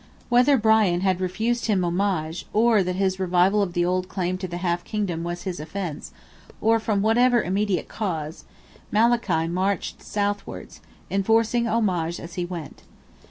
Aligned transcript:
Whether 0.29 0.57
Brian 0.57 1.01
had 1.01 1.21
refused 1.21 1.67
him 1.67 1.83
homage, 1.85 2.47
or 2.53 2.81
that 2.81 2.95
his 2.95 3.19
revival 3.19 3.61
of 3.61 3.73
the 3.73 3.85
old 3.85 4.09
claim 4.09 4.35
to 4.39 4.47
the 4.47 4.57
half 4.65 4.83
kingdom 4.83 5.23
was 5.23 5.43
his 5.43 5.59
offence, 5.59 6.11
or 6.59 6.79
from 6.79 7.03
whatever 7.03 7.43
immediate 7.43 7.87
cause, 7.87 8.43
Malachy 8.91 9.45
marched 9.47 10.01
southwards, 10.01 10.81
enforcing 11.11 11.67
homage 11.67 12.19
as 12.19 12.33
he 12.33 12.45
went. 12.45 12.81